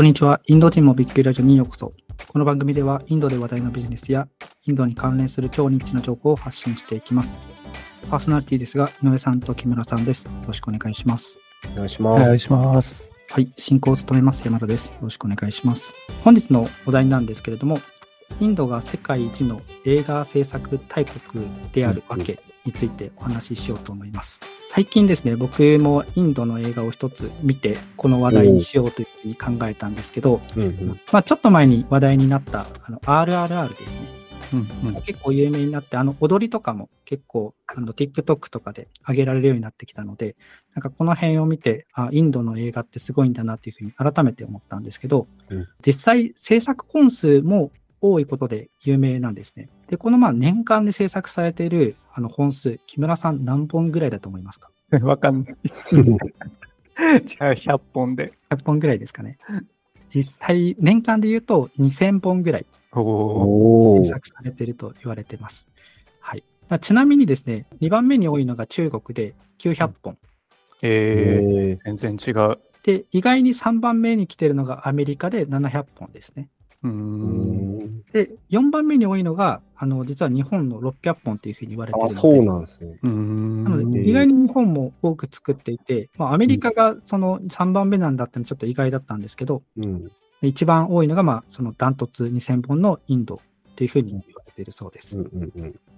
[0.00, 0.40] こんにちは。
[0.46, 1.92] インド人もびっくりラジオにようこそ。
[2.26, 4.26] この番組では、インドで話題のビジネスや、
[4.64, 7.38] インドに関連する超ニッチな情報を発信していきます。
[8.08, 10.24] パーソナリティですが、井上さんと木村さんです。
[10.24, 11.38] よろしくお願いします。
[11.74, 12.24] お願いしおます。
[12.24, 13.12] 願いします。
[13.28, 13.52] はい。
[13.58, 14.86] 進行を務めます山田です。
[14.86, 15.94] よろしくお願いします。
[16.24, 17.78] 本日のお題なんですけれども、
[18.40, 21.44] インドが世界一の映画制作大国
[21.74, 24.40] であるわけについてお話ししようと思います。
[24.72, 34.00] 最近ですね、僕もインドの映画を一つ見て、この話題にしようというふうに考えたんですけど、うんうんまあ、ちょっと前に話題になったあの RRR ですね。
[34.52, 35.02] うんうん。
[35.02, 40.36] 結構有名になって、あの踊りとかも結構あの TikTok とかで上げられるようになってきたので、
[40.76, 49.68] なんかこの辺を見て、あインドの映画ってすごいんだなっていうふうに改めて思ったんですけど、うん実際制作本数も多いことで有名なんですね。
[49.88, 54.70] で、このまあ年間で制作されているあの本数、木村さん何本ぐらいだと思いますか？
[55.02, 55.56] わかんない。
[57.24, 58.34] じゃあ100本で。
[58.50, 59.38] ?100 本ぐらいですかね。
[60.14, 65.66] 実際、年間で言うと2000本ぐらい制作されていると言われています。
[66.20, 66.44] はい。
[66.68, 70.16] まあちなみにですね、2番目に多いのが中国で900本。
[70.82, 72.58] ええー、全然違う。
[72.82, 76.50] で、意外に3番目に来てるのがアメリカで700本ですね。
[76.82, 77.69] うん
[78.12, 82.20] で、4番目に多いのが、あの、実は日本の600本っていうふうに言われているあ、ので。
[82.20, 82.98] そうなんですね。
[83.02, 90.10] なので、うん意外に日本も多く作っていて、まあ、アメリカがその3番目なんだってのはちょっと意外だったんですけど、うん。
[90.42, 95.18] 一番多いのが、まあ、そのダントツ2000本のインドっていうふうに言われているそうです。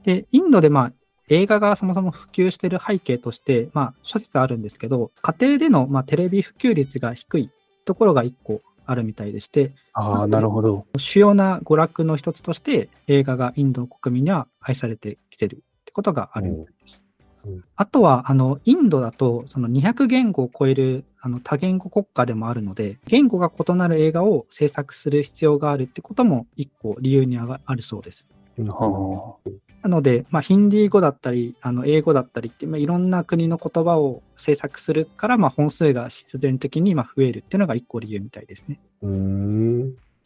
[0.05, 0.93] で、インドでまあ
[1.29, 7.51] 映画がそもそも普及している背景として、まあ諸説あるんですけど、家庭でのまあテレビ普及率が低い
[7.85, 8.61] ところが一個
[8.93, 10.87] あるみたいでして、ああ、なるほど。
[10.97, 16.99] 主要な娯楽の一つとして映画がインドの国民には愛されてきてるってことがあるみたいです。
[16.99, 17.13] うんうん
[17.75, 28.29] あとは、あの、インドだと、その200言語を超えるあの多言語国家でもあるので、言語が異なる映画を制作する必要があるってことも一個理由にあるそうです。
[28.59, 29.37] は
[29.83, 38.79] なので、まあ、ヒンディー語だったり、あの英語だったりって、まあ、いろんな国の言葉を制作するから、まあ、本数が必然的にまあ増えるっていうのが一個理由みたいですね。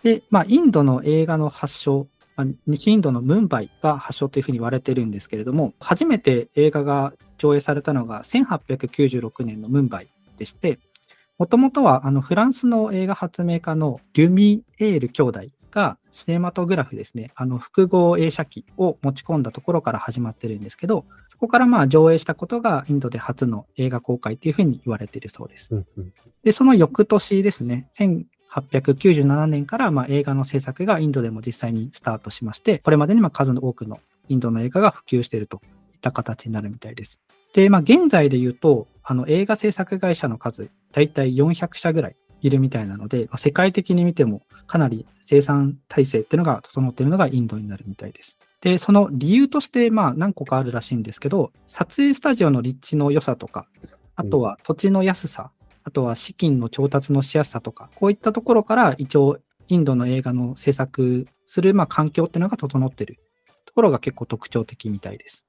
[0.02, 2.06] で、まあ、インドの映画の発祥、
[2.36, 10.78] まあ西インドのムンバイが発祥というふうに言われてるんですけれども、初めて映画が上映されたのが1896年のムンバイでして、
[11.38, 15.40] もともとはあのフランスの映画発明家のリュミエール兄弟
[15.70, 25.74] がシネマトグラフですね、あの複合映写機を持ち込んだところから始まってるんですけど、そこからまあ上映したことがインドで初の映画公開というふうに言われているそうです。
[25.74, 26.12] うんうん
[26.42, 35.60] で、その翌年ですね、1897年からまあ映画の制作がインドでも実際にスタートしまして、これまでにまあ数の多くのインドの映画が普及していると
[35.92, 37.20] いった形になるみたいです。
[37.52, 48.38] で、まあ現在で言うと、あの映画制作会社の数、だいたい400社ぐらいいるみたいなので、まあ世界的に見てもかなり生産体制っていうのが整っているのがインドになるみたいです。
[48.60, 53.66] で、その理由として、まあ何個かあるらしいんですけど、撮影スタジオの立地の良さとか、
[54.14, 55.50] あとは土地の安さ、
[55.84, 63.18] あとは資金の調達のしやすさとか、こういったところから一応インドの映画の制作するまあ環境っていうのが整っている
[63.66, 65.44] ところが結構特徴的みたいです。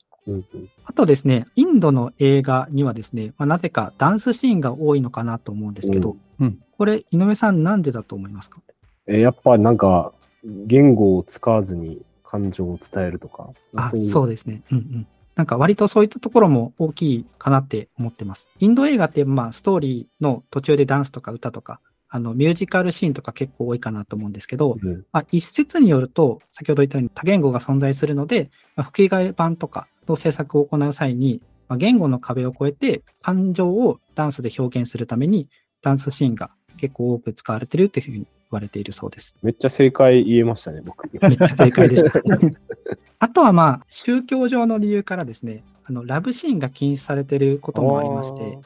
[0.86, 8.62] あとですね、インドの映画にはですね、まあ、なぜかダンスシーンが多いのかなと思うんですけど、うんうんこれ、井上さんなんでだと思いますか？
[9.08, 13.50] え、やっぱなんか、言語を使わずに感情を伝えるとか。
[13.76, 14.62] あ、いそうですね。
[14.72, 15.08] うんうん。
[15.36, 18.50] なんか割とそういったところも大きいかなって思ってます。
[18.60, 35.50] インド映画ってまあストーリーの途中でダンスとか歌とか、あのミュージカルシーンとか結構多いかなと思うんですけど、うんまあ、一説によると、先ほど言ったように多言語が存在するので、まあ、吹き替え版とかの制作を行う際に、まあ、言語の壁を越えて感情をダンスで表現するために、
[35.88, 39.36] ダンスシーンが結構多く使われてるっていうふうに言われているそうです。
[39.42, 41.10] めっちゃ正解言えましたね、僕。
[41.22, 42.12] めっちゃ正解でした。
[43.20, 48.60] あとはまあ、宗教上の理由からですね、あのラブシーンが禁止されていることもありまして。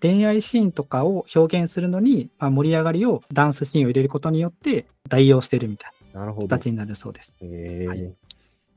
[0.00, 6.48] 恋愛シーンとかを表現するのに、まあ、盛り上がりをダンスシーンを入れることによって代用してるみたいなるほど。
[6.48, 7.36] な形になるそうです。
[7.40, 8.12] えーはい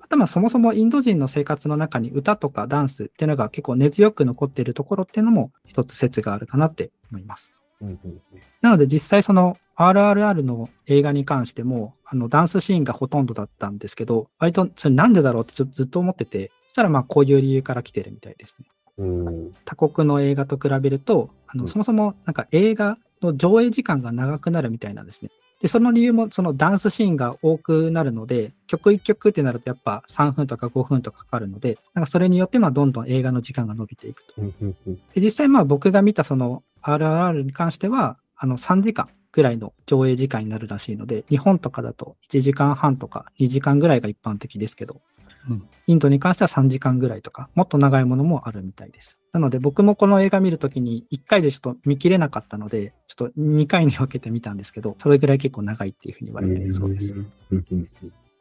[0.05, 7.53] あとまあそもそもインド人の生活の中に歌とかダンスっていうのが結構根強く残っているところっていうのも一つ説があるかなって思います。
[7.81, 8.21] うんうんうん
[8.61, 18.67] なので実際その RRR の映画に関してもあのダンスシーンがほとんどだったんですけど、割とそれなんでだろうってちょずっと思ってて、そしたらまあこういう理由から来てるみたいですね。
[18.97, 25.29] うん他国の映画と比べると、あのうんそもそもなんか映画の上映時間が長くなるみたいなんですね。
[25.61, 34.41] で、その理由もそのダンスシーンが多くなるので、曲1曲ってなるとやっぱ3分とか5分とかかかるので、なんかそれによってまあどんどん映画の時間が伸びていくと。
[34.41, 45.01] で実際まあ僕が見たその RRR に関しては、あの3時間ぐらいの上映時間になるらしいので、日本とかだと1時間半とか2時間ぐらいが一般的ですけど、
[45.49, 49.19] うんインドに関しては3時間ぐらいとか、もっと長いものもあるみたいです。
[49.33, 57.13] なので僕もこの映画見るときに1回でちょっと見切れなかったので、ちょっと2回に分けてみたんですけど、それぐらい結構長いっていうふうに言われているそうです。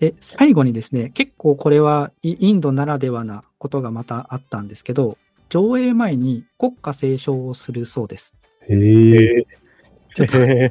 [0.01, 5.19] で、最後にですね、結構これはイインドならではなことがまたあったんですけど、
[5.49, 8.35] 上映前に国歌斉唱をするそうです。
[8.69, 9.47] へえ。
[10.15, 10.71] ちょっとへ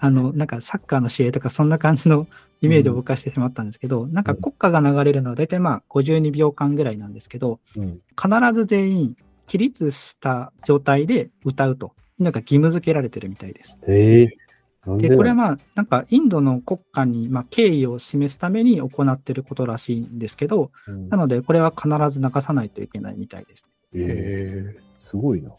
[0.00, 2.26] あの、なんかサッカーの試合とかそんな感じの
[2.60, 9.16] イメージを僕はしてしまったんですけど、なんか国歌が流れるのは大体まあ52秒間ぐらいなんですけど、うん必ず全員
[9.46, 13.76] 起立した状態で歌うと、なんか義務付けられてるみたいです。
[13.86, 14.26] へ
[14.96, 23.64] で、でこれはまあ、なんかインドの国家にまあ敬意を示すために行っていることらしいんですけど、うんなのでこれは必ず流さないといけないみたいです。
[23.64, 24.74] へえ。
[24.76, 24.80] え。
[24.96, 25.50] すごいな。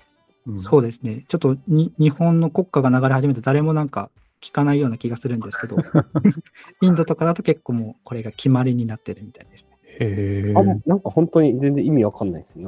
[0.58, 1.26] そうですね。
[1.28, 4.10] ちょっとに日本の国歌が流れ始めて誰もなんか
[4.42, 5.78] 聞かないような気がするんですけど、
[6.82, 9.78] インドとかだと結構もうこれが決まりになってるみたいですね。
[9.84, 10.54] へえ。
[10.56, 12.66] あなんか本当に全然意味わかんないですね。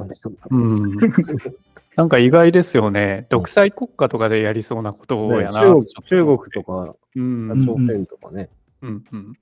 [0.50, 0.98] うん。
[1.96, 3.26] なんか意外ですよね。
[3.30, 5.60] 独裁国家とかでやりそうなことをねやな。
[5.60, 7.62] 中国中国とかうん。
[7.62, 8.50] 北朝鮮とかね。
[8.82, 9.04] うん。
[9.12, 9.38] うん。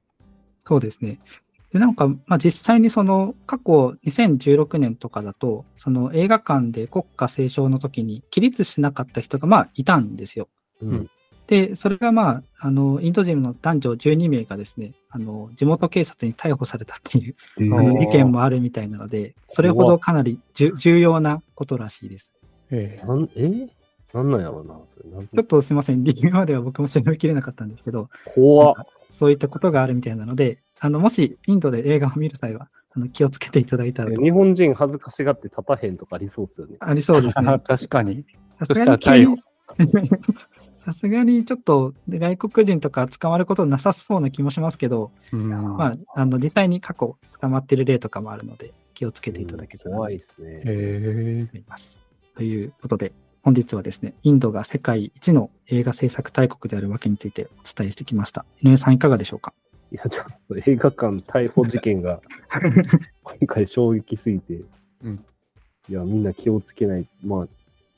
[0.60, 1.20] そうですね。
[1.72, 10.48] で、なんか、まあ、実際にその過去2016年とかだと、その映画館で国歌斉唱の時に起立しなかった人がまあいたんですよ。
[10.82, 11.10] うん。
[11.46, 22.36] で、それがまあ、あの、インド人の男女12名がですね、あの、地元警察に逮捕されたっていうへあのえ事件もあるみたいなので、それほどかなりじゅ重要なことらしいです。
[22.72, 23.06] ええ。
[23.06, 23.68] なんえ？
[24.14, 24.80] なんなんやろうな。
[24.96, 25.28] それ。
[25.28, 27.70] ちょっとすみません、理由までは僕も調べきれなかったん。
[27.70, 28.76] ですけど、怖っ。
[29.12, 36.78] そういったことがあるみたいなので、あの、もしインドで映画を見る際は、あの気をつけていただいたらと日本人恥ずかしがって立たへんとかありそうっすよね。
[36.80, 37.60] ありそうですね。
[37.64, 38.26] 確かに。
[38.60, 39.38] さそしたすがにら逮捕。
[40.86, 45.50] さすがにちょっと外国人とか捕まることなさそうな気もしますけど、うん。
[45.50, 50.50] まあ、あの実際に過去捕まってる例とかもあるので、気をつけていただけたらと怖いですね。
[50.50, 51.48] へえ。
[51.52, 52.00] 思います。
[52.36, 53.12] ということで、
[53.44, 58.46] 本日はですね、インドが世界一の映画制作大国であるわけについてお伝えしてきました。
[58.62, 59.54] 井上さんいかがでしょうか？
[59.92, 62.22] いや、ちょっと映画館逮捕事件が
[63.24, 64.62] 今回衝撃すぎて、
[65.04, 65.26] うん
[65.90, 67.08] いや、みんな気をつけない。
[67.24, 67.48] ま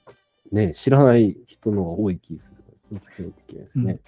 [0.07, 0.11] あ、
[0.51, 3.99] ね、知らない人の方が多い気する気をつけないといけないですね。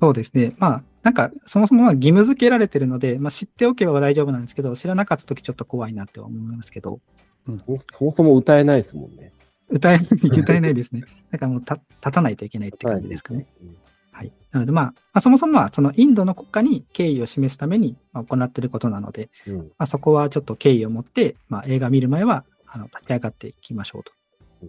[0.00, 0.54] そうですね。
[0.58, 7.00] まあ、なんか、そもそもは義務付けられてるので、まあ、知っておけば大丈夫なんですけど、知らなかったときちょっと怖いなって思いますけど、
[7.46, 9.32] そそもそも歌えないですもんね。
[9.68, 11.02] 歌え、歌えないですね。
[11.32, 13.46] だからもうた立たないといけないって感じですかね。
[13.60, 13.76] うん。
[14.16, 14.32] はい。
[14.50, 24.12] なので、まあ、まあ、そもそもは、そのインドの国家に敬意を示すためにまあ行っていることなので、うんまあ、そこはちょっと敬意を持って、まあ、映画見る前は、あの、立ち上がっていきましょうと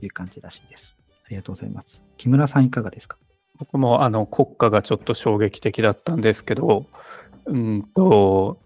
[0.05, 0.97] いう感じらしいです。
[1.25, 2.03] ありがとうございます。
[2.17, 3.17] 木村さんいかがですか？
[3.57, 6.85] 僕もあの国家がちょっと衝撃的だったんですけど、
[7.45, 8.59] うんと、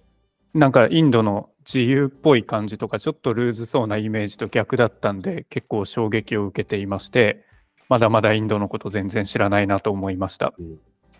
[0.55, 7.45] なんかインドの自由っぽい感じとか、ちょっとルーズそうなイメージと逆だったんで、結構衝撃を受けていまして、
[7.91, 10.53] まだまだインドのこと全然知らないなと思いました。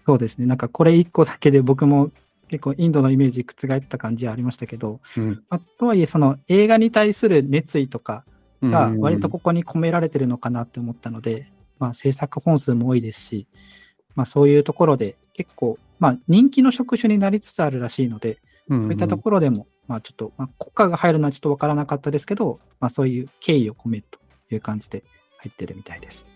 [0.05, 0.45] そうですね。
[0.45, 2.11] なんかこれ一個だけで僕も
[2.47, 8.23] 結構インドのイメージ覆った感じはありましたけど、うんまあ、とはいえその映画に対する熱意とか
[8.63, 13.47] がうん割とここに込められてるのかなって思ったので、まあ制作本数も多いですし、
[14.15, 24.19] まあそういうところで結構、まあ人気の職種になりつつあるらしいので、うんそういったところでも、まあちょっと、まあ国家が入るのはちょっとわからなかったですけど、まあそういう敬意を込めると
[24.55, 25.03] いう感じで
[25.39, 26.31] 入ってるみたいです。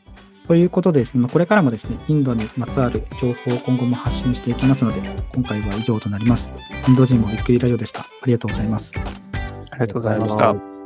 [0.47, 5.01] ということでですね、まこれからもですね、インドにまつわる情報を今後も発信していきますので、
[5.33, 6.55] 今回は以上となります。
[6.87, 8.01] インド人もびっくりラジオでした。
[8.01, 8.93] ありがとうございます。
[9.71, 10.84] ありがとうございました。